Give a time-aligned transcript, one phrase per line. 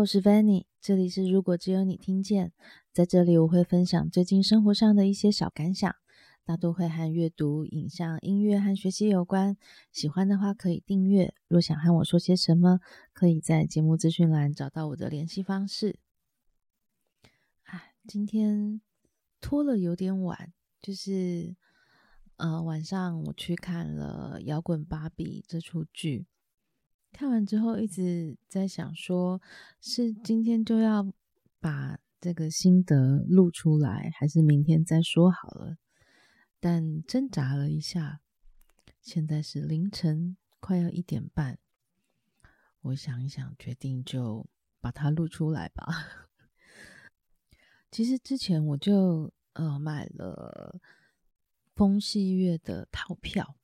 [0.00, 2.52] 我是 Vanny，这里是如果只有你听见。
[2.90, 5.94] 在这里，我会分享最近生活上的一些小感想，
[6.42, 9.58] 大多会和阅读、影像、音乐和学习有关。
[9.92, 11.34] 喜欢的话可以订阅。
[11.48, 12.80] 若想和我说些什么，
[13.12, 15.98] 可以在节目资讯栏找到我的联系方式。
[17.64, 18.80] 啊，今天
[19.38, 21.54] 拖了有点晚，就是
[22.36, 26.24] 呃晚上我去看了《摇滚芭比》这出剧。
[27.12, 29.40] 看完之后一直在想说，
[29.80, 31.12] 是今天就要
[31.60, 35.76] 把这个心得录出来，还是明天再说好了？
[36.58, 38.20] 但挣扎了一下，
[39.00, 41.58] 现在是凌晨快要一点半，
[42.80, 44.46] 我想一想，决定就
[44.80, 45.86] 把它录出来吧。
[47.90, 50.80] 其实之前我就呃买了
[51.74, 53.56] 风细月的套票。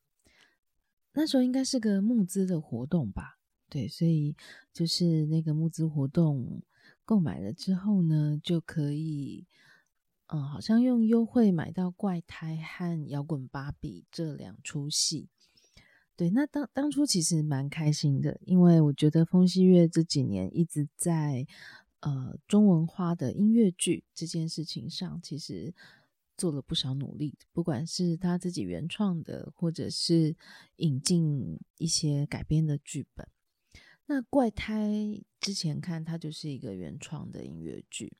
[1.12, 3.35] 那时候应该是个募资的活动吧，
[3.68, 4.34] 对，所以
[4.72, 6.62] 就是那个募资活动
[7.04, 9.44] 购买了之后呢，就可以，
[10.26, 15.28] 嗯，好像用优惠买到《怪胎》和《摇滚芭比》这两出戏。
[16.16, 21.46] 对，那当当初其实蛮开心的，因为我觉得疯戏乐这几年一直在
[22.00, 25.74] 呃中文化的音乐剧这件事情上，其实。
[26.38, 30.36] 做了不少努力，不管是他自己原创的，或者是
[30.76, 33.26] 引进一些改编的剧本。
[34.06, 34.88] 那怪胎
[35.40, 38.16] 之前看，它就是一个原创的音乐剧。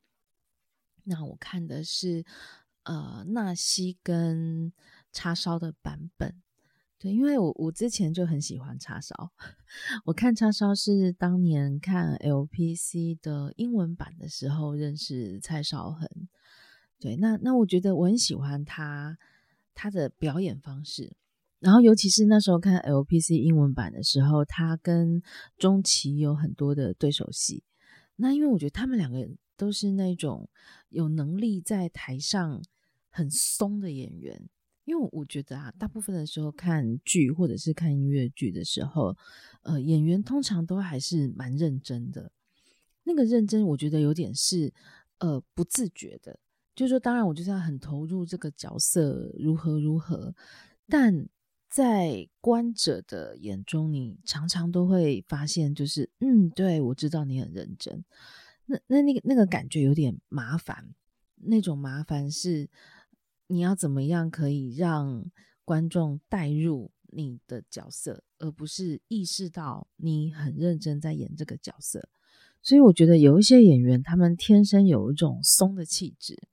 [1.04, 2.24] 那我看的是
[2.82, 4.72] 呃纳西跟
[5.12, 6.42] 叉烧的版本，
[6.98, 9.30] 对，因为我我之前就很喜欢叉烧，
[10.06, 16.08] 我看叉烧是当年看 LPC 的英文版的时候认识蔡少恒。
[16.98, 19.16] 对，那那我觉得我很喜欢他
[19.74, 21.16] 他的表演方式，
[21.66, 25.20] 然后尤其是那时候看 LPC 英文版的时候，他跟
[25.58, 27.64] 钟琪有很多的对手戏。
[28.14, 30.48] 那因为我觉得他们两个都是那种
[30.90, 32.62] 有能力在台上
[33.10, 34.48] 很松的演员，
[34.84, 39.16] 因为我觉得啊，大部分的时候看剧或者是看音乐剧的时候，
[39.62, 42.30] 呃，演员通常都还是蛮认真的，
[43.02, 44.72] 那个认真我觉得有点是
[45.18, 46.38] 呃不自觉的。
[46.76, 50.32] 就是说，当然，我就是要很投入这个角色，如何如何。
[50.88, 51.26] 但
[51.76, 58.02] 在观者的眼中，你常常都会发现，就是，嗯，对，我知道你很认真。
[58.64, 60.94] 那那那个那个感觉有点麻烦，
[61.34, 62.70] 那种麻烦是
[63.46, 65.30] 你要怎么样可以让
[65.66, 72.08] 观众带入你的角色，而不是意识到你很认真在演这个角色。
[72.62, 76.48] 所以，我觉得有一些演员，他们天生有一种松的气质。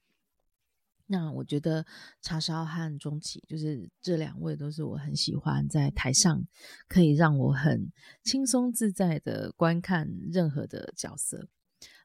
[1.13, 1.85] 那我觉得
[2.24, 6.44] 叉烧和钟琪，就是这两位都是我很喜欢在台上
[6.88, 7.91] 可以让我很
[8.24, 11.47] 轻松自在的观看任何的角色。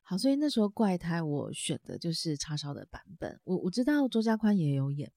[0.02, 3.40] 好，所以那时候怪胎我选的就是叉烧的版本。
[3.44, 5.10] 我我知道周家宽也有演，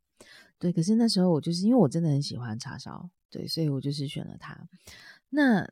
[0.58, 4.70] 对，可是那时候我就是因为我真的很喜欢叉烧，对，所以我就是选了他。
[5.32, 5.70] 那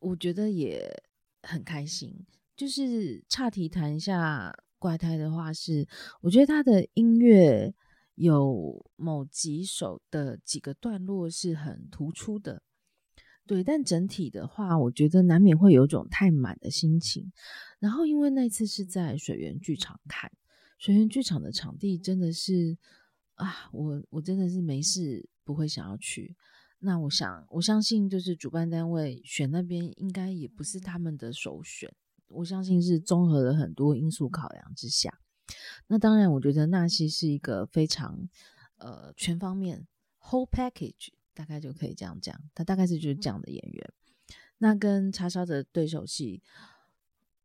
[0.00, 0.90] 我觉得也
[1.42, 2.26] 很开心，
[2.56, 4.52] 就是岔题谈一下。
[4.80, 5.86] 怪胎的话是，
[6.22, 7.72] 我觉得他的音乐
[8.14, 12.62] 有某几首的几个段落是很突出的，
[13.46, 13.62] 对。
[13.62, 17.30] 但整体的话，我觉得难免会有种太满的心情。
[17.78, 20.32] 然后，因为那次是在水源剧场看，
[20.78, 22.78] 水源剧场的场地真的是
[23.34, 26.34] 啊，我我真的是没事不会想要去。
[26.78, 31.92] 那我想，我相信就是主办单位选那边，应该也不是他们的首选。
[32.30, 35.20] 我相信是综合了很多因素考量之下，
[35.88, 38.28] 那当然，我觉得纳西是一个非常
[38.78, 39.86] 呃全方面
[40.20, 43.92] whole package，大概就可以这样讲，他大概是就是这样的演员。
[44.58, 46.42] 那跟叉烧的对手戏，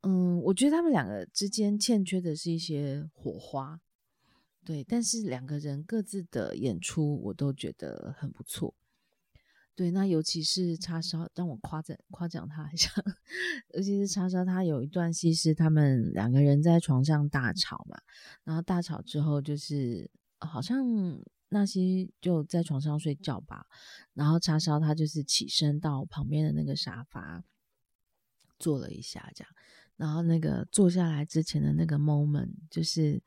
[0.01, 3.79] 嗯，我觉得他们两个之间欠缺的是一些火花，
[4.63, 8.75] 对，但是两个人各自的演出我都觉得很不错。
[9.75, 12.89] 对，那尤其是叉烧，让我夸赞夸奖他一下。
[13.75, 17.97] 尤其是叉烧，他有一段戏是他们两个人在床上大吵嘛，
[18.45, 20.81] 然后大吵之后就是好像
[21.49, 23.67] 纳西就在床上睡觉吧，
[24.13, 27.43] 然后叉烧他就是起身到旁边的那个沙发
[28.57, 29.53] 坐了一下，这样，
[29.97, 33.21] 然后那个坐下来之前的那个 moment 就是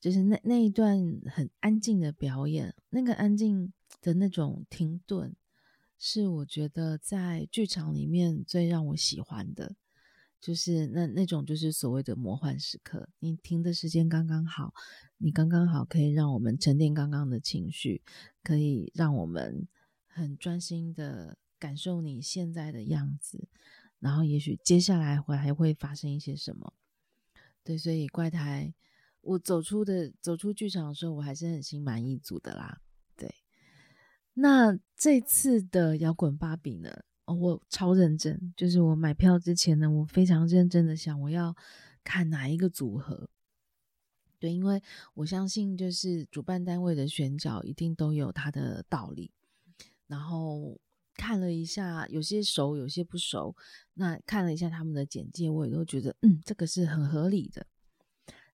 [0.00, 3.74] 就是那那一段很安静的表演，那个安静。
[4.00, 5.34] 的那种停顿，
[5.98, 9.76] 是我觉得在剧场里面最让我喜欢的，
[10.40, 13.08] 就是那那种就是所谓的魔幻时刻。
[13.18, 14.74] 你停的时间刚刚好，
[15.18, 18.02] 你刚刚好可以让我们沉淀刚刚的情绪，
[18.42, 19.66] 可以让我们
[20.06, 23.48] 很专心的感受你现在的样子。
[23.98, 26.74] 然后也许接下来会还会发生一些什么。
[27.64, 28.72] 对，所以怪胎，
[29.22, 32.82] 我走出的走出剧场的时候，我还是很心满意足的啦。
[34.38, 36.90] 那这次的摇滚芭比呢？
[37.24, 41.56] 哦，我超认真，就是我买票之前呢，我非常认真的想我要
[42.04, 43.28] 看哪一个组合。
[44.38, 44.82] 对，因为
[45.14, 49.32] 我相信，就是主办单位的选角一定都有它的道理。
[50.06, 50.78] 然后
[51.14, 53.56] 看了一下，有些熟，有些不熟。
[53.94, 57.66] 那看了一下他们的简介，我也都觉得，嗯，这个是很合理的。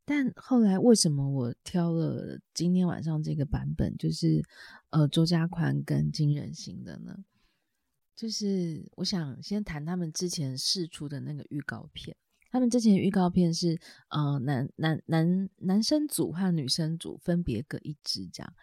[0.05, 4.43] 但后来为什么我挑了今天晚上这个版本，就是
[4.91, 7.25] 呃周家宽跟金仁心的呢？
[8.17, 12.17] 就是我想先谈他们之前试出的那个预告片。
[12.51, 18.55] 他们之前预告片是呃男男男男生组和女生组分别各一支这样。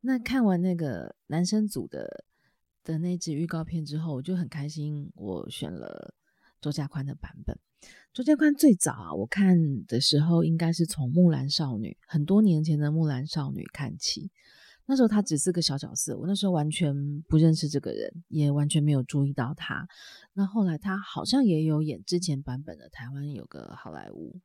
[0.00, 2.24] 那看完那个男生组的
[2.84, 6.14] 的那支预告片之后，我就很开心，我选了
[6.60, 7.58] 周家宽的版本。
[8.12, 14.30] 周家宽最早啊，我看的时候应该是从《木兰少女》很多年前的《木兰少女》看起。
[14.86, 19.86] 那时候他只是个小角色，我那时候完全不认识这个人，也完全没有注意到他。
[20.32, 24.40] 那后来他好像也有演之前版本的台湾有个好莱坞，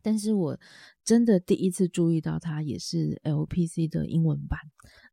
[0.00, 0.58] 但是我
[1.04, 4.58] 真的第一次注意到他也是 LPC 的英文版。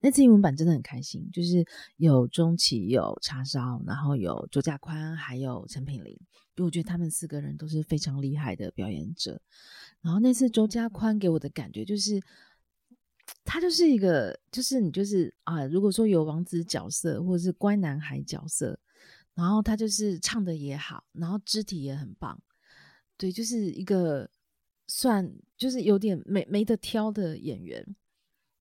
[0.01, 1.65] 那次英文版真的很开心，就是
[1.97, 6.13] 有钟奇、有叉烧，然后有周家宽，还有陈品玲。
[6.55, 9.41] 因为我觉得他们四个人都是非常厉害的表演者。
[10.01, 12.21] 然后那次周家宽给我的感觉就是。
[13.45, 18.79] 他就是一个，就是你就是啊，如果说有王子角色或者是乖男孩角色，
[19.35, 22.41] 然后他就是唱的也好，然后肢体也很棒，
[23.17, 24.27] 对，就是一个
[24.89, 27.95] 算就是有点没没得挑的演员，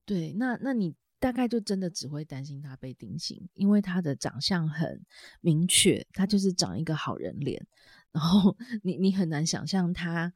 [0.05, 5.03] 对，那那你大概就真的只会担心他被定型，因为他的长相很
[5.41, 7.65] 明确，他就是长一个好人脸，
[8.11, 10.31] 然后你你很难想象他。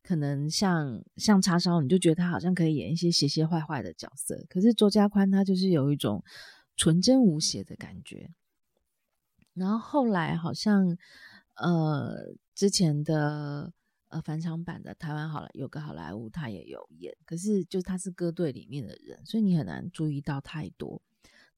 [0.00, 4.42] 可能像像叉烧，你就觉得他好像可以演一些邪邪坏坏的角色。
[4.48, 6.24] 可是周家宽他就是有一种
[6.76, 8.30] 纯真无邪的感觉。
[9.52, 10.96] 然后后来好像
[11.56, 13.70] 呃之前的
[14.08, 21.00] 呃返场版的台湾好了有个好莱坞他也有演，可是就他是歌队里面的人，所以你很难注意到太多。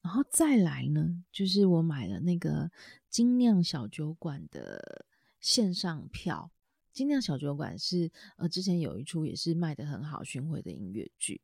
[0.03, 2.71] 然后再来呢，就是我买了那个
[3.09, 5.05] 精酿小酒馆的
[5.41, 6.51] 线上票。
[6.93, 11.41] 精酿小酒馆是呃，之前有一出也是卖得很好巡回的音乐剧，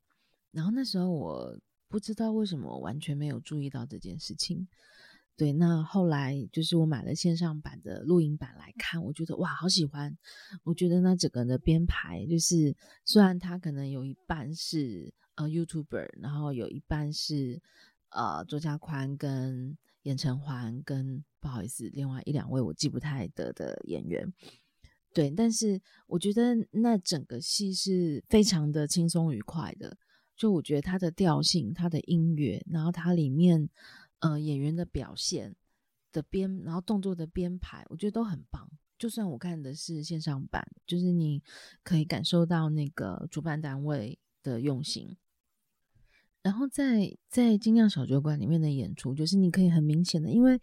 [0.51, 1.57] 然后那时候我
[1.87, 4.67] 不知道为什么完全没有注意到这件事情。
[5.37, 10.17] 对，那后来就是我买了线上版的录影版来看，我觉得哇，好喜欢！
[10.65, 12.75] 我觉得那整个的编排就是，
[13.05, 17.61] 虽然它可能有一半是呃 YouTuber，然后有一半是
[18.09, 24.33] 呃周家宽跟严承欢跟不好意思，另外一两位我记不太得的演员。
[25.13, 29.99] 对，但是我觉得那整个戏是非常的轻松愉快的。
[30.35, 33.71] 就我觉得它的调性、它的音乐，然后它里面
[34.21, 35.55] 呃演员的表现
[36.13, 38.69] 的编，然后动作的编排，我觉得都很棒。
[38.99, 41.43] 就算我看的是线上版，就是你
[41.83, 45.17] 可以感受到那个主办单位的用心。
[46.43, 50.61] 然后在在精酿小酒馆里面的演出，就是你可以很明显的，因为。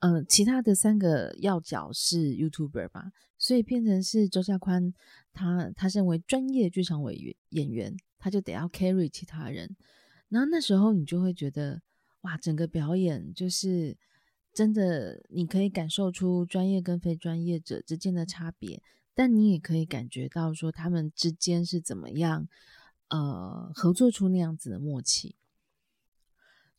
[0.00, 4.92] 呃，其他的三个要角是 YouTuber 嘛，所以变成是周家宽，
[5.32, 9.74] 他他身为专业剧场委员演员，他就得要 carry 其他人。
[10.28, 11.80] 然后那时候你就会觉得，
[12.22, 13.96] 哇，整个表演就是
[14.52, 18.82] 真的，你可以感受出专业跟非专业者之间的差别，
[19.14, 22.48] 但你也可以感觉到说他们之间是怎么样，
[23.08, 25.36] 呃，合作出那样子的默契。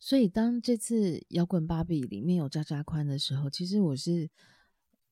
[0.00, 4.30] 所以，当这次摇滚芭比里面有渣渣宽的时候，其实我是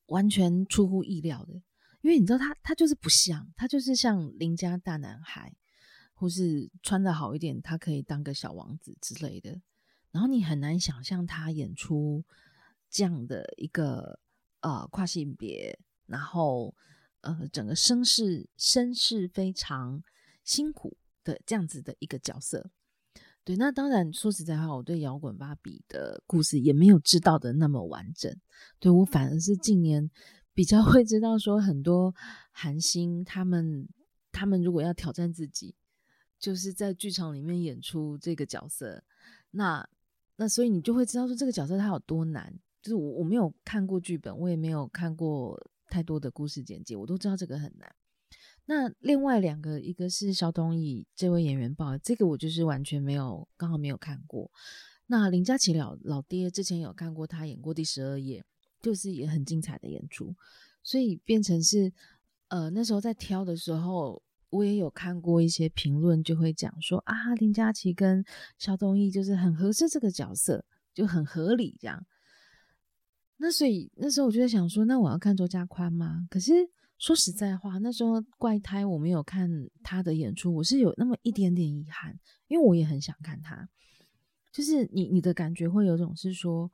[0.05, 1.55] 完全出乎意料的，
[2.01, 5.53] 因为你知道他，他就是不像，他就是像邻家大男孩，
[6.13, 9.59] 或是穿的好一点，他可以当个小王子之类的。
[10.11, 12.23] 然后你很难想象他演出
[12.89, 14.19] 这样的一个
[14.61, 16.75] 呃跨性别，然后
[17.21, 20.03] 呃整个声势声势非常
[20.43, 22.71] 辛苦的这样子的一个角色。
[23.43, 28.35] 对，那当然，说实在话，我对摇滚芭比的故事也没有知道的那么完整。
[28.77, 30.11] 对，我反而是近年
[30.53, 32.13] 比较 会知道说，很多
[32.51, 33.87] 韩星他们
[34.33, 35.75] 他们如果要挑战自己，
[36.37, 39.05] 就是在剧场里面演出这个角色，
[39.51, 39.87] 那
[40.37, 42.57] 那所以你就会知道说这个角色他有多难。
[42.81, 47.93] 就是我我没有看过剧本，我也没有看过太多的故事简介，我都知道这个很难。
[48.65, 54.49] 那另外两个，一个是肖东义这位演员，报这个我就是完全没有，刚好没有看过。
[55.07, 58.41] 那林嘉琪老老爹之前有看过他演过《第十二夜》，
[58.83, 60.35] 就是也很精彩的演出，
[60.83, 61.91] 所以变成是
[62.49, 68.23] 呃那时候在挑的时候，我也有看过一些评论，就会讲说啊林嘉琪跟
[68.57, 70.63] 萧东意就是很合适这个角色，
[70.93, 72.05] 就很合理这样。
[73.37, 76.27] 那所以那时候我就在想说，那我要看周家宽吗？
[76.29, 76.53] 可是
[76.97, 79.49] 说实在话，那时候怪胎我没有看
[79.83, 83.69] 他的演出，我是有那么一点点遗憾，因为我也很想看他。
[84.51, 86.71] 就是你你的感觉会有种是说，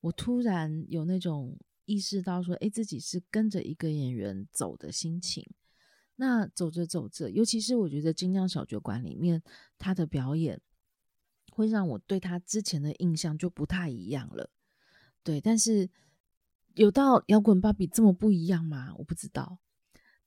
[0.00, 5.46] 我突然有那种意识到说，诶，自己是跟着一个演员走的心情。
[6.16, 9.42] 那走着走着，尤其是我觉得精酿小酒馆里面
[9.78, 10.60] 他的表演，
[11.52, 14.50] 会让我对他之前的印象就不太一样了。
[15.22, 15.88] 对，但是。
[16.74, 18.92] 有到摇滚芭比这么不一样吗？
[18.98, 19.58] 我不知道。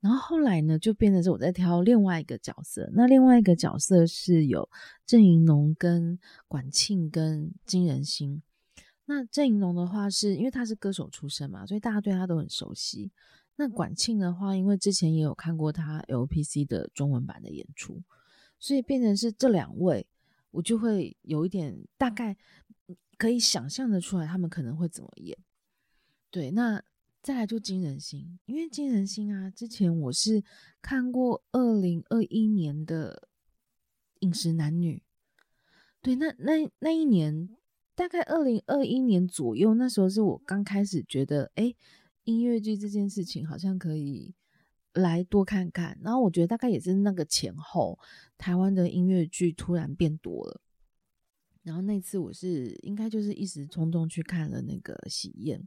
[0.00, 2.90] 然后后来呢，就变成是我在挑另外一个角色。
[2.92, 4.68] 那另外一个角色是有
[5.06, 6.18] 郑云龙、跟
[6.48, 8.42] 管庆、跟金仁心。
[9.04, 13.12] 那郑云龙的话，是因为他是歌手出身嘛，所以大家对他都很熟悉。
[13.60, 18.02] 那管庆的话，因为之前也有看过他 LPC 的中文版的演出，
[18.58, 20.06] 所以变成是这两位，
[20.50, 22.34] 我就会有一点大概
[23.18, 25.36] 可以想象的出来，他们可能会怎么演。
[26.30, 26.82] 对，那
[27.20, 30.42] 再来就金仁心，因为金仁心啊，之前我是
[30.80, 33.28] 看过二零二一年的
[34.20, 34.96] 《饮食男女》，
[36.00, 37.50] 对，那那那一年
[37.94, 41.74] 大概二零二一年左右，那时候是我刚开始觉得，哎，
[42.30, 44.32] 音乐剧这件事情好像可以
[44.92, 47.98] 来多看看，然后我觉得大概也是那个前后，
[48.38, 50.60] 台湾的音乐剧突然变多了，
[51.62, 55.60] 然后那次我是应该就是一时冲动去看了那个《喜宴》。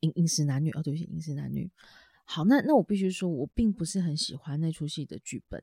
[0.00, 1.70] 饮饮食男女哦，对不起，饮食男女。
[2.24, 5.62] 好，那那我必须说，我并不是很喜欢那出戏的剧本。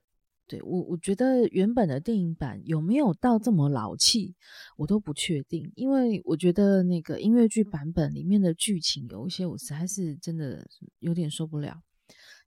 [0.53, 4.35] 对，我，我觉得原本的电影版有没有到这么老气，
[4.77, 5.71] 我都不确定。
[5.75, 10.63] 因为我觉得那个音乐剧版本里面的剧情有一些，我实在是真的
[10.99, 11.81] 有点受不了。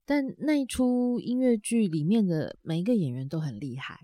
[0.04, 3.98] 但那一出音乐剧里面的每一个演员都很厉害，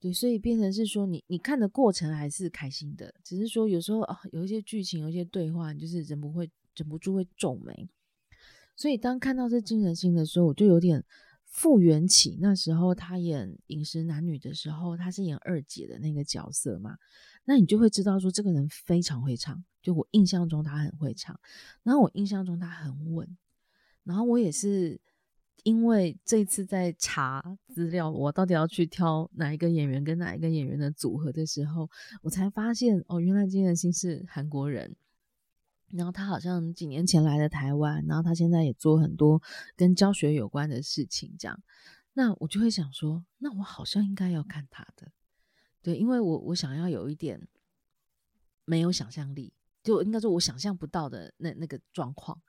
[0.00, 6.50] 对，所以变成是说你你看的过程还是开心的，只是说有时候啊，有一些剧情，有一些对话，就是忍不会。
[6.76, 7.88] 忍不住会皱眉，
[8.74, 11.04] 所以当看到这金仁心的时候，我就有点
[11.54, 16.98] 复原起那时候他演《饮食男女》的时候，他是演二姐的那个角色嘛。
[17.44, 21.38] 那你就会知道说，这个人非常会唱，就我印象中他很会唱，
[21.84, 23.36] 然后我印象中他很稳，
[24.02, 25.00] 然后我也是
[25.62, 31.88] 因为这次在查资料，我到底要去挑哪一个演员跟哪一个演员的组合的时候，
[32.22, 34.96] 我才发现哦，原来金仁心是韩国人。
[35.96, 39.40] 然后他好像几年前来的台湾，然后他现在也做很多
[39.76, 41.62] 跟教学有关的事情，这样，
[42.14, 45.12] 那我就会想说，那我好像应该要看他的，
[45.82, 47.46] 对，因为我我想要有一点
[48.64, 49.52] 没有想象力，
[49.84, 52.42] 就应该说我想象不到的那那个状况。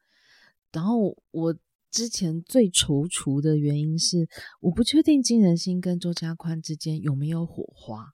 [0.71, 1.55] 然后我
[1.91, 4.27] 之前最踌躇的原因是，
[4.59, 8.13] 我不确定金仁心跟周家宽之间有没有火花，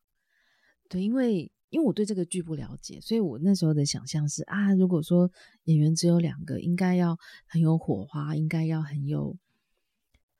[0.90, 1.52] 对，因为。
[1.72, 5.32] 因为我对这个剧不了解，所以我那时候的想象是啊，如果说
[5.64, 9.38] 演员只有两个，应该要很有火花，应该要很有，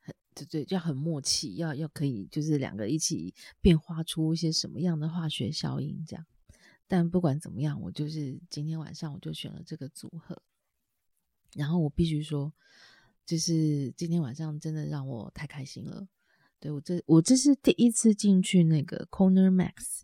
[0.00, 6.26] 很对对，要很默契，要要可以就是两个一起变化出一些什么样的化学效应这样。
[6.86, 10.40] 但不管怎么样，我就是今天晚上我就选了这个组合。
[11.54, 12.52] 然后我必须说，
[13.24, 16.06] 就是今天晚上真的让我太开心了。
[16.60, 20.02] 对，我这我这是第一次进去那个 Corner Max。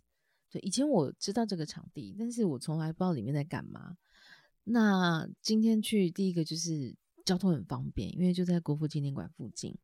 [0.51, 3.97] 对，以前我知道这个场地，但是我从来不知道里面在干嘛。
[4.63, 9.77] 那今天去，第一个就是交通很方便，因为就在国父纪念馆附近。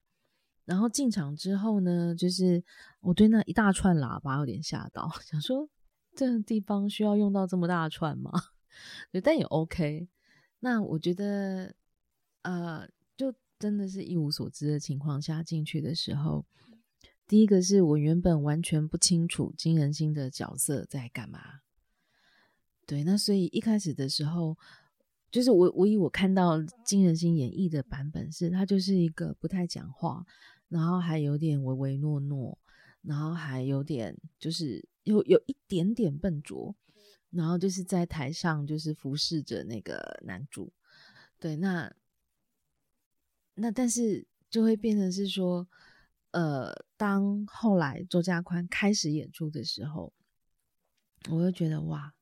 [0.66, 2.64] 然后进场之后呢，就是
[3.02, 5.70] 我对那一大串喇叭有点吓到， 想说
[6.16, 8.32] 这个地方需要用到这么大串吗？
[9.12, 10.08] 对，但也 OK。
[10.60, 11.76] 那我觉得，
[12.42, 16.44] 呃，就真的是一无所知的情况下进去的时候。
[17.28, 21.62] 第一个是我原本完全不清楚金仁心的角色在干嘛，
[22.86, 24.56] 对，那所以一开始的时候，
[25.32, 30.24] 就是我我以我看到金仁心演绎的版本是，他就是一个不太讲话，
[30.70, 32.60] 然后还有点唯唯诺诺，
[33.02, 36.76] 然后还有点就是有有一点点笨拙，
[37.32, 40.72] 然后就是在台上就是服侍着那个男主，
[41.40, 41.92] 对，那
[43.56, 45.68] 那但是就会变成是说。
[46.36, 50.12] 呃，当后来周家宽开始演出的时候，
[51.30, 52.14] 我就觉得哇，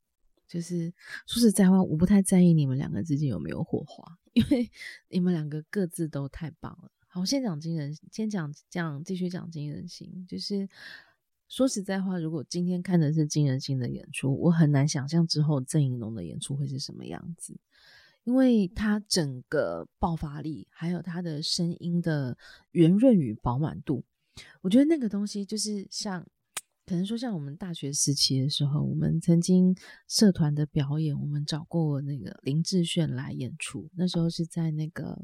[0.48, 0.94] 就是
[1.26, 4.70] 说实在话，我不太在意你们两个之间有没有火花， 因为
[5.10, 6.92] 你们两个各自都太棒了。
[7.08, 10.28] 好，先讲金人，先讲讲继续讲金人心。
[10.28, 10.70] 就是
[11.50, 17.60] 说实在话，如果今天看的是金仁心的演出，我很难想象之后郑宜农的演出会是什么样子，
[18.24, 22.38] 因为他整个爆发力，还有他的声音的
[22.72, 24.04] 圆润与饱满度，
[24.62, 26.26] 我觉得那个东西就是像，
[26.86, 29.76] 可能说像我们大学时期的时候，我们曾经
[30.08, 35.20] 社团的表演，我们找过那个林志炫来演出，那时候是在那个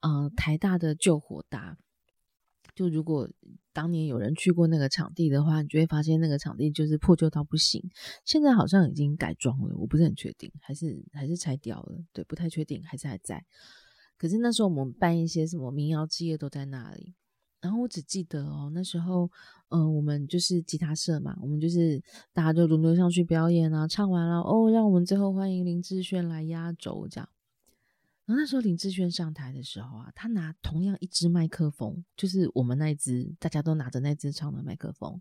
[0.00, 1.78] 呃台大的救火大。
[2.74, 3.28] 就如果
[3.72, 7.82] 当年有人去过那个场地的话，你就会发现那个场地就是破旧到不行。
[8.24, 13.44] 现在好像已经改装了，我不是很确定，还是还是拆掉了，对，不太确定，还是还在。
[14.18, 17.14] 可是那时候我们办一些什么民谣之夜都在那里。
[17.60, 19.24] 然后我只记得哦，那时候，
[19.70, 21.98] 嗯、呃，我们就是吉他社嘛，我们就是
[22.32, 27.26] 大家就轮流上去表演啊，唱完了哦，让我们最后欢迎林志炫来压轴这样。
[28.26, 35.20] 然后那时候林志炫上台的时候啊，他拿同样一支麦克风，就是我们那一支，大家都拿着那支唱的麦克风，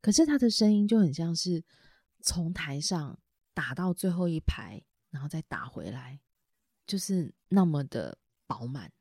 [0.00, 1.62] 可是他的声音就很像是
[2.22, 3.16] 从台上
[3.54, 6.18] 打到最后一排，然后再打回来，
[6.84, 8.92] 就是那么的饱满。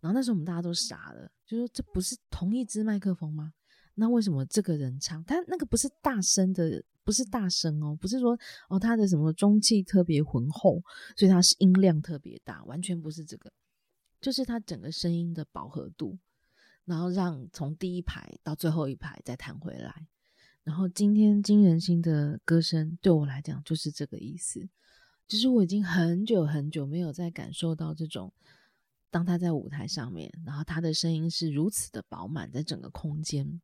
[0.00, 3.54] 然后那时候我们大家都傻了，就说这不是同一支麦克风吗？
[3.94, 6.84] 那为什么这个人唱他那个不是大声的？
[7.04, 10.82] 不是大声哦，不是说哦，他的什么中气特别浑厚，
[11.16, 13.52] 所以他是音量特别大，完全不是这个，
[14.20, 16.18] 就是他整个声音的饱和度，
[16.84, 20.06] 然后让从第一排到最后一排再弹回来，
[20.62, 24.68] 然后今天金仁心的歌声对我来讲就是这个意思，
[25.26, 28.32] 就是我已经很久很久没有再感受到这种，
[29.10, 33.60] 当他在舞台上面，然后他的声音是如此的饱满，在整个空间。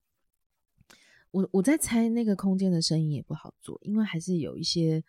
[1.30, 5.04] 我我在猜那个空间的声音也不好做，因为还是有一些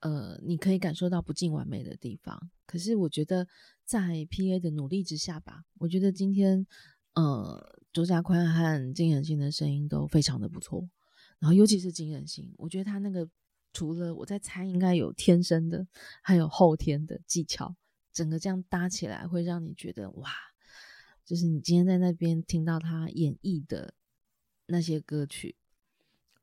[0.00, 2.50] 呃，你可以感受到不尽完美的地方。
[2.66, 3.46] 可是我觉得
[3.84, 6.66] 在 PA 的努力之下吧，我觉得今天
[7.14, 10.88] 呃，周家宽和金仁心的声音都非常的不错。
[11.38, 13.28] 然后尤其是金仁心，我觉得他那个
[13.72, 15.86] 除了我在猜，应该有天生的，
[16.22, 17.74] 还有后天的技巧，
[18.12, 20.30] 整个这样搭起来会让你觉得哇，
[21.24, 23.94] 就是你今天在那边听到他演绎的。
[24.66, 25.56] 那些歌曲，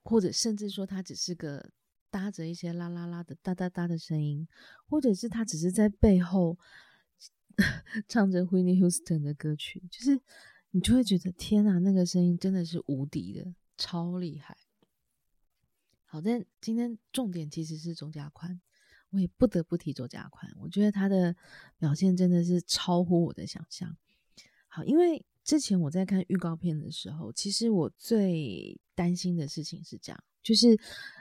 [0.04, 1.72] 或者甚至说他只是个
[2.10, 4.48] 搭着一些啦啦啦的哒哒哒的声音，
[4.86, 6.60] 或者是他只是在背后
[8.08, 10.22] 唱着 Whitney Houston 的歌曲，就是
[10.72, 14.58] 你就会觉得天啊，那个声音真的是无敌的，超厉害。
[16.06, 18.62] 好，但今天重点其实是周家宽，
[19.10, 21.36] 我也不得不提周家宽，我觉得他的
[21.80, 23.98] 表现真的是超乎我的想象。
[24.68, 25.26] 好，因为。
[25.52, 30.80] 之前我在看预告片的时候，其实我最担心的事情是这样，就是，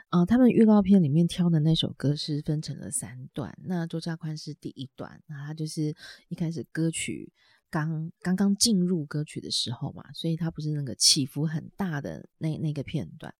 [0.09, 5.93] 呃，他们预告片里面挑的那首歌是分成了三段，那周家宽是第一段，那他就是
[6.29, 7.33] 一开始歌曲
[7.69, 13.35] 刚刚刚进入歌曲的时候嘛，所以他不是那个起伏很大的那那个片段，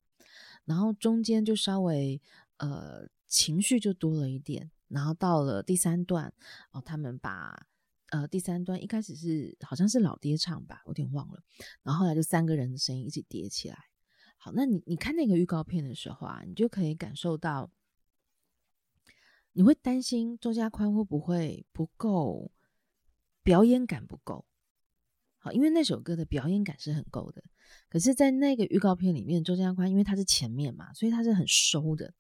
[0.66, 2.22] 然后中间就稍微
[2.58, 6.34] 呃情绪就多了一点，然后到了第三段
[6.74, 7.66] 哦，他们把。
[8.12, 11.42] 呃，第三段一开始是好像是老爹唱吧，我有点忘了。
[11.82, 13.78] 然后后来就三个人的声音一起叠起来。
[14.38, 17.72] 好，那你你看那个预告片的时候啊，你就可以感受到，
[19.54, 22.52] 你会担心周家宽会不会不够
[23.44, 24.46] 表演感不够。
[25.38, 27.44] 好，因为那首歌的表演感是很够的，
[27.90, 32.14] 可是，在那个预告片里面，周家宽因为他是前面嘛，所以他是很收的。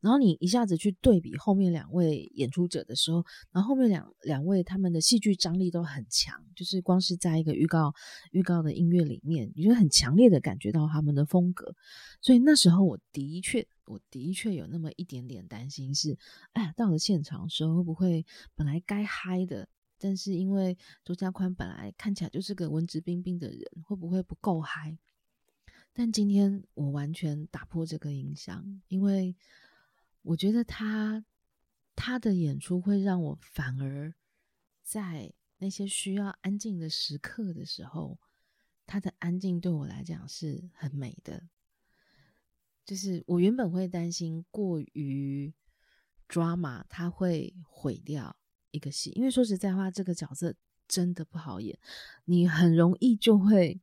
[0.00, 7.92] 然后你一下子去对比后面两位演出者的时候，然后后面两两位他们的戏剧张力都很强，就是光是在一个预告
[8.30, 11.74] 预告的音乐里面，你就很强烈的感觉到他们的风格。
[12.20, 16.16] 所以那时候我的确我的确有那么一点点担心是，
[16.52, 24.96] 哎呀，到了现场的时候会不会本来该嗨的，但是因为周家宽本来看起来就是个文质彬彬的人，会不会不够嗨？
[25.98, 29.34] 但今天我完全打破这个印象，因为
[30.22, 31.24] 我觉得他
[31.96, 34.14] 他的演出会让我反而
[34.80, 38.16] 在那些需要安静的时刻的时候，
[38.86, 41.48] 他的安静对我来讲是很美的。
[42.84, 45.52] 就是我原本会担心过于
[46.28, 48.38] drama，他会毁掉
[48.70, 50.54] 一个戏，因为说实在话，这个角色
[50.86, 51.76] 真的不好演，
[52.26, 53.80] 你很容易就会。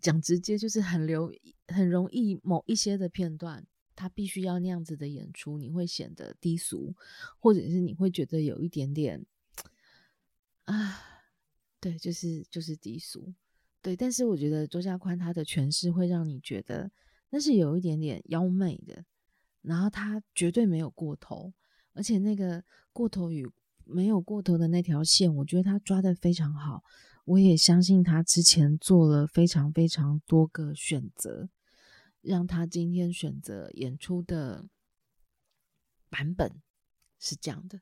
[0.00, 1.32] 讲直接就是很流，
[1.68, 6.94] 很容易某一些的片段，他必须要那样子的演出，你会显得低俗，
[7.38, 9.24] 或者是你会觉得有一点点
[10.64, 11.00] 啊，
[11.80, 13.32] 对，就是就是低俗，
[13.82, 13.94] 对。
[13.94, 16.90] 但是我觉得周家宽他的诠释会让你觉得
[17.30, 19.04] 那是有一点点妖媚的，
[19.62, 21.52] 然后他绝对没有过头，
[21.92, 23.48] 而且那个过头与
[23.84, 26.82] 没有过头的那条线，我觉得他抓得非常好。
[27.24, 31.48] 我也相信他之前做了非常非常多个选择，
[32.20, 34.68] 让他今天选择演出的
[36.10, 36.60] 版本
[37.18, 37.80] 是这样的。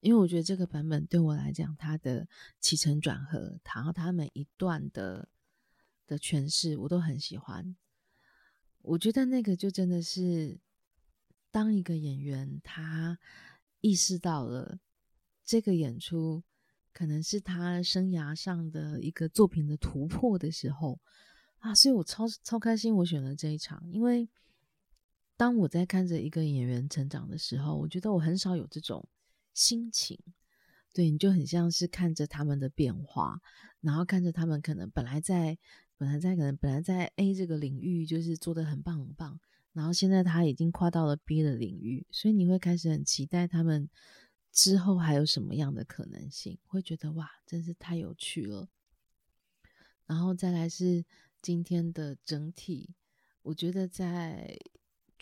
[0.00, 2.26] 因为我觉得这个版本对我来讲，它的
[2.60, 5.28] 起承转合，然后他每一段的
[6.06, 7.76] 的诠释，我都很喜欢。
[8.80, 10.58] 我觉得那个就真的是，
[11.52, 13.18] 当一个演员他
[13.80, 14.80] 意识到了
[15.44, 16.42] 这个演出
[16.92, 21.00] 可能是他生涯上的一个作品的突破的时候
[21.58, 24.28] 啊，所以我超超开心，我选了这一场，因为。
[25.34, 29.08] 当我在看着一个演员成长的时候，我觉得我很少有这种
[29.54, 30.16] 心情。
[30.92, 33.40] 对，你就很像是看着他们的变化，
[33.80, 35.58] 然后看着他们可能本来在
[35.96, 39.40] 本来在可能本来在 A 这个领域就是做得很棒很棒，
[39.72, 43.88] 然后现在他已经跨到了 B 的领域，所以你会开始很期待他们
[44.52, 48.68] 之后还有什么样的可能性，会觉得哇，真是太有趣了。
[50.06, 51.04] 然后再来是
[51.40, 52.94] 今天的整体，
[53.42, 54.56] 我觉得在。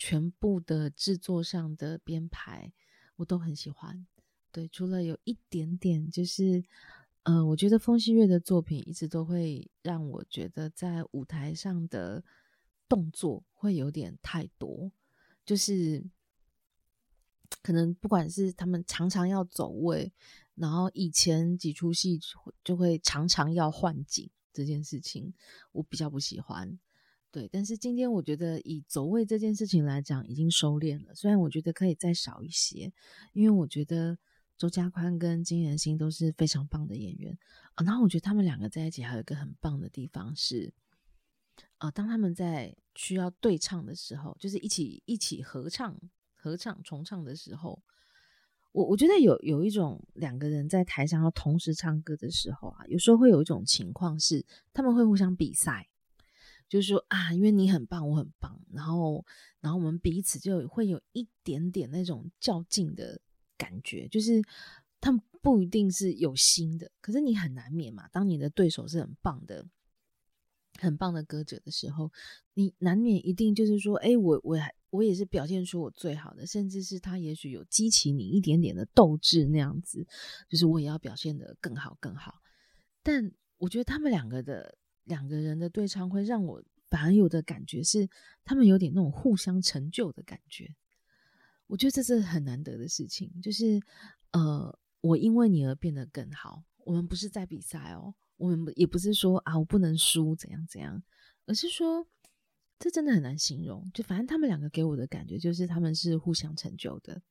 [0.03, 2.73] 全部的制作上的编排，
[3.17, 4.07] 我都很喜欢。
[4.51, 6.63] 对，除了有一点点，就是，
[7.21, 12.23] 呃，我觉得风信月的作品一直都会让我觉得在舞台上的
[12.89, 14.91] 动作会有点太多，
[15.45, 16.03] 就是
[17.61, 20.11] 可能不管是他们常常要走位，
[20.55, 22.19] 然后以前几出戏
[22.63, 25.33] 就会常常要换景这件事情，
[25.71, 26.79] 我比较不喜欢。
[27.31, 31.15] 对，但是今天我觉得以走位这件事情来讲，已经收敛了。
[31.15, 32.91] 虽然我觉得可以再少一些，
[33.31, 34.17] 因为我觉得
[34.57, 37.37] 周家宽跟金元星都是非常棒的演员
[37.75, 37.85] 啊。
[37.85, 40.73] 然后我觉得他们两个在一起还有一个很棒的地方是，
[41.77, 45.97] 啊，当他们在需要对唱的时候，就是一起一起合唱、
[46.41, 47.81] 合唱重唱的时候，
[48.71, 55.87] 我我觉得有有一种两个人在台上要同时唱歌的时候啊，有时候会有一种情况是他们会互相比赛。
[56.67, 59.25] 就是说啊，因为你很棒，我很棒，然后，
[59.59, 63.19] 然后我们彼此就会有一点点那种较劲的
[63.57, 64.07] 感觉。
[64.07, 64.41] 就是
[65.01, 68.07] 他们不一定是有心的，可是你很难免嘛。
[68.07, 69.65] 当你的对手是很棒的、
[70.79, 72.09] 很棒的歌者的时候，
[72.53, 80.05] 你难免一定就是说，哎，我我还我也是表现出我最好的，甚至是他也许有激起你一点点的斗志那样子，
[80.47, 82.35] 就是我也要表现得更好更好。
[83.01, 84.77] 但我觉得他们两个的。
[85.05, 88.07] 两个人的对唱会让我反而有的感觉是，
[88.45, 90.75] 他们有点那种互相成就的感觉。
[91.65, 93.81] 我觉得这是很难得的事情，就是
[94.31, 96.63] 呃，我因为你而变得更好。
[96.85, 101.01] 我们不是在比赛哦，我们也不是说啊，我不能输怎样怎样，
[101.47, 102.05] 而是说
[102.81, 103.89] 这真的很难形容。
[103.93, 107.21] 就反正他们两个给我的感觉就是他们是互相成就的，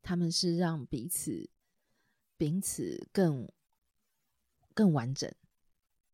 [0.00, 1.50] 他们是让彼此
[2.38, 3.46] 彼此更
[4.72, 5.30] 更完整。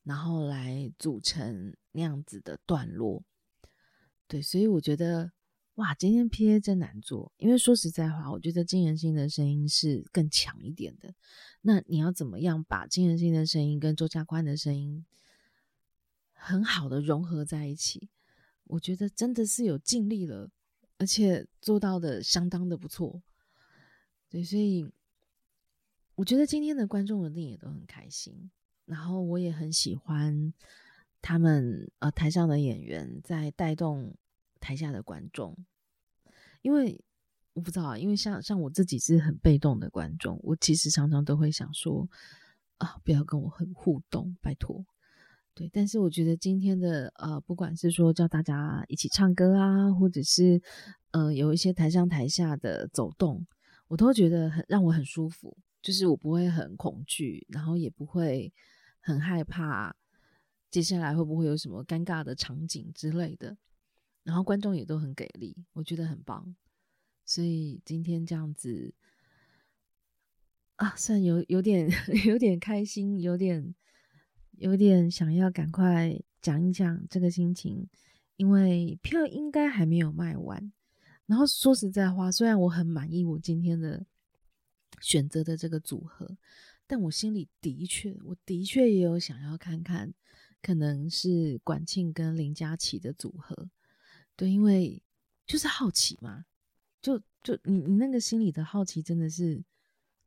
[0.02, 3.22] 然后来组成那样子的段落，
[4.26, 5.30] 对，所以我觉得
[5.76, 11.14] 哇，今天 PA 真难做，因为说实在话，我觉得金元星的声音是更强一点的。
[11.60, 15.06] 那你要怎么样把金元星的声音跟周家宽的声音
[16.32, 18.10] 很好的融合在一起？
[18.72, 20.48] 我觉得真的是有尽力了，
[20.96, 23.22] 而且做到的相当的不错。
[24.30, 24.90] 对，所以
[26.14, 28.50] 我觉得今天的观众一定也都很开心。
[28.86, 30.54] 然后我也很喜欢
[31.20, 34.16] 他们呃台上的演员在带动
[34.58, 35.54] 台下的观众，
[36.62, 36.98] 因为
[37.52, 42.08] 我不知道啊，因为像像我自己是很被动的观众，我其实常常都会想说
[42.78, 44.84] 啊，不要跟我很互动，拜托。
[45.54, 50.62] 对，但是我觉得今天的呃，不管是说叫大家一起唱歌啊，或者是
[51.10, 53.46] 呃有一些台上台下的走动，
[53.88, 55.56] 我都觉得很让我很舒服。
[55.82, 58.52] 就是我不会很恐惧，然后也不会
[59.00, 59.96] 很害怕
[60.70, 63.56] 接下来会不会有什么尴尬的场景之类的，
[64.22, 66.54] 然后观众也都很给力，我觉得很棒。
[67.26, 68.94] 所以今天这样子
[70.76, 71.90] 啊，算有有点
[72.26, 73.74] 有点开心，有点
[74.52, 77.88] 有点想要赶快讲一讲这个心情，
[78.36, 80.72] 因为票应该还没有卖完。
[81.26, 84.04] 然后说实在话，虽然我很满意我今天的。
[85.00, 86.36] 选择的这个组合，
[86.86, 90.12] 但我心里的确，我的确也有想要看看，
[90.60, 93.68] 可能是管庆跟林佳琪的组合，
[94.36, 95.02] 对，因为
[95.44, 96.44] 就是好奇嘛，
[97.00, 99.60] 就就你你那个心里的好奇真的是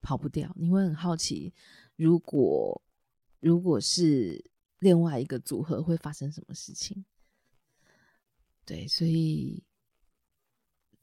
[0.01, 1.53] 跑不掉，你会很好奇，
[1.95, 2.81] 如果
[3.45, 4.43] 如果是
[4.79, 7.05] 另外一个组合会发生什么事情，
[8.65, 9.63] 对，所以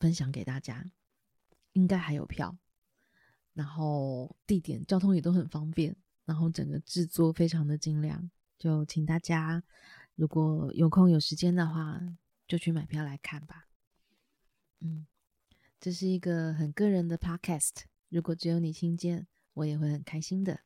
[0.01, 0.91] 分享给大家，
[1.75, 2.59] 应该还有票。
[3.55, 8.29] 然后地点、交通也都很方便，然后整个制作非常的精良，
[8.59, 9.63] 就请大家
[10.17, 12.03] 如果有空有时间的话，
[12.49, 13.69] 就去买票来看吧。
[14.81, 15.07] 嗯，
[15.79, 20.63] 这是一个很个人的 podcast，如果只有你听见，我也会很开心的。